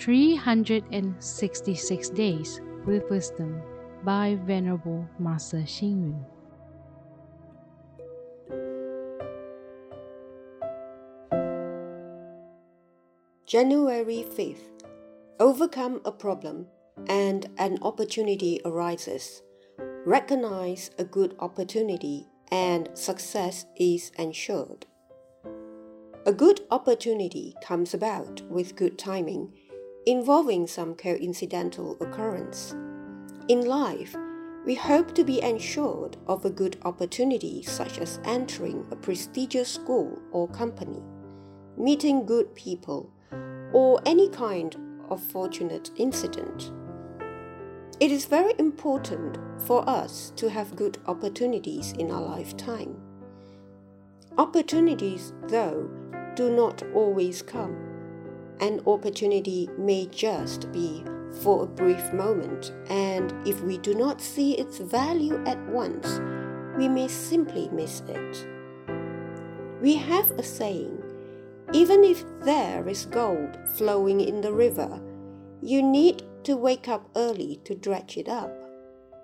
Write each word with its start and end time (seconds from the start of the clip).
366 0.00 2.10
Days 2.10 2.60
with 2.86 3.08
Wisdom 3.10 3.60
by 4.02 4.38
Venerable 4.46 5.06
Master 5.18 5.60
Hsing 5.60 6.00
Yun. 6.00 6.24
January 13.44 14.24
5th. 14.26 14.86
Overcome 15.38 16.00
a 16.06 16.12
problem 16.12 16.68
and 17.06 17.50
an 17.58 17.76
opportunity 17.82 18.62
arises. 18.64 19.42
Recognize 20.06 20.90
a 20.98 21.04
good 21.04 21.36
opportunity 21.40 22.26
and 22.50 22.88
success 22.94 23.66
is 23.76 24.12
ensured. 24.18 24.86
A 26.24 26.32
good 26.32 26.62
opportunity 26.70 27.54
comes 27.62 27.92
about 27.92 28.40
with 28.50 28.76
good 28.76 28.98
timing, 28.98 29.52
involving 30.06 30.66
some 30.66 30.94
coincidental 30.94 31.96
occurrence. 32.00 32.74
In 33.48 33.66
life, 33.66 34.16
we 34.64 34.74
hope 34.74 35.14
to 35.14 35.24
be 35.24 35.42
ensured 35.42 36.16
of 36.26 36.44
a 36.44 36.50
good 36.50 36.76
opportunity 36.84 37.62
such 37.62 37.98
as 37.98 38.20
entering 38.24 38.86
a 38.90 38.96
prestigious 38.96 39.68
school 39.68 40.18
or 40.32 40.48
company, 40.48 41.02
meeting 41.76 42.26
good 42.26 42.54
people, 42.54 43.12
or 43.72 44.00
any 44.06 44.28
kind 44.28 44.76
of 45.08 45.22
fortunate 45.22 45.90
incident. 45.96 46.72
It 48.00 48.10
is 48.10 48.24
very 48.24 48.54
important 48.58 49.38
for 49.66 49.88
us 49.88 50.32
to 50.36 50.48
have 50.48 50.76
good 50.76 50.98
opportunities 51.06 51.92
in 51.98 52.10
our 52.10 52.22
lifetime. 52.22 52.96
Opportunities, 54.38 55.34
though, 55.48 55.90
do 56.34 56.50
not 56.50 56.82
always 56.94 57.42
come. 57.42 57.89
An 58.60 58.80
opportunity 58.86 59.68
may 59.78 60.06
just 60.06 60.70
be 60.70 61.02
for 61.42 61.64
a 61.64 61.66
brief 61.66 62.12
moment, 62.12 62.72
and 62.88 63.32
if 63.46 63.62
we 63.62 63.78
do 63.78 63.94
not 63.94 64.20
see 64.20 64.52
its 64.58 64.78
value 64.78 65.42
at 65.46 65.58
once, 65.68 66.20
we 66.76 66.88
may 66.88 67.08
simply 67.08 67.68
miss 67.72 68.02
it. 68.08 68.46
We 69.80 69.96
have 69.96 70.30
a 70.32 70.42
saying 70.42 71.02
even 71.72 72.02
if 72.02 72.24
there 72.40 72.88
is 72.88 73.06
gold 73.06 73.56
flowing 73.76 74.20
in 74.20 74.40
the 74.40 74.52
river, 74.52 75.00
you 75.62 75.82
need 75.82 76.24
to 76.42 76.56
wake 76.56 76.88
up 76.88 77.08
early 77.14 77.60
to 77.64 77.76
dredge 77.76 78.16
it 78.16 78.28
up. 78.28 78.52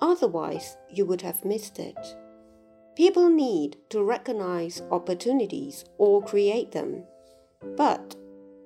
Otherwise, 0.00 0.76
you 0.90 1.06
would 1.06 1.22
have 1.22 1.44
missed 1.44 1.78
it. 1.78 2.16
People 2.96 3.30
need 3.30 3.76
to 3.90 4.02
recognize 4.02 4.82
opportunities 4.90 5.84
or 5.98 6.20
create 6.22 6.72
them. 6.72 7.04
But 7.76 8.16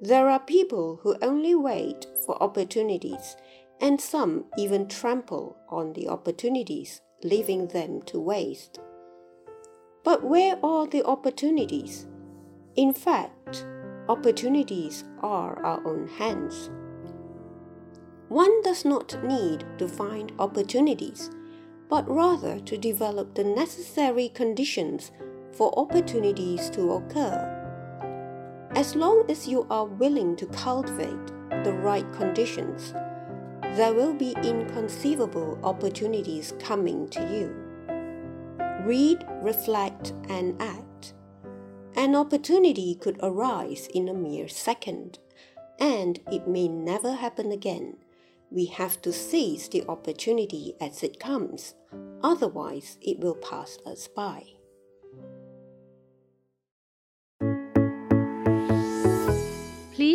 there 0.00 0.28
are 0.28 0.40
people 0.40 1.00
who 1.02 1.16
only 1.22 1.54
wait 1.54 2.06
for 2.24 2.42
opportunities, 2.42 3.36
and 3.80 4.00
some 4.00 4.44
even 4.56 4.88
trample 4.88 5.56
on 5.68 5.92
the 5.92 6.08
opportunities, 6.08 7.00
leaving 7.22 7.68
them 7.68 8.02
to 8.02 8.18
waste. 8.18 8.78
But 10.02 10.24
where 10.24 10.58
are 10.64 10.86
the 10.86 11.04
opportunities? 11.04 12.06
In 12.76 12.94
fact, 12.94 13.66
opportunities 14.08 15.04
are 15.22 15.62
our 15.64 15.86
own 15.86 16.08
hands. 16.08 16.70
One 18.28 18.62
does 18.62 18.84
not 18.84 19.22
need 19.24 19.64
to 19.78 19.88
find 19.88 20.32
opportunities 20.38 21.30
but 21.90 22.08
rather 22.08 22.60
to 22.60 22.78
develop 22.78 23.34
the 23.34 23.44
necessary 23.44 24.28
conditions 24.28 25.10
for 25.52 25.76
opportunities 25.76 26.70
to 26.70 26.92
occur. 26.92 27.59
As 28.80 28.96
long 28.96 29.30
as 29.30 29.46
you 29.46 29.66
are 29.68 29.84
willing 29.84 30.36
to 30.36 30.46
cultivate 30.46 31.26
the 31.64 31.78
right 31.84 32.10
conditions, 32.14 32.94
there 33.76 33.92
will 33.92 34.14
be 34.14 34.34
inconceivable 34.42 35.58
opportunities 35.62 36.54
coming 36.58 37.06
to 37.10 37.20
you. 37.20 37.54
Read, 38.86 39.22
reflect, 39.42 40.14
and 40.30 40.56
act. 40.62 41.12
An 41.94 42.16
opportunity 42.16 42.94
could 42.94 43.20
arise 43.22 43.86
in 43.92 44.08
a 44.08 44.14
mere 44.14 44.48
second, 44.48 45.18
and 45.78 46.18
it 46.32 46.48
may 46.48 46.66
never 46.66 47.12
happen 47.12 47.52
again 47.52 47.98
we 48.50 48.64
have 48.64 49.00
to 49.02 49.12
seize 49.12 49.68
the 49.68 49.84
opportunity 49.88 50.74
as 50.80 51.02
it 51.02 51.20
comes, 51.20 51.74
otherwise, 52.22 52.96
it 53.02 53.20
will 53.20 53.36
pass 53.36 53.78
us 53.84 54.08
by. 54.08 54.42